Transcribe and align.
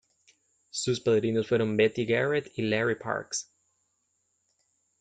Sus 0.71 0.99
padrinos 0.99 1.47
fueron 1.47 1.77
Betty 1.77 2.07
Garrett 2.07 2.51
y 2.55 2.63
Larry 2.63 2.95
Parks. 2.97 3.51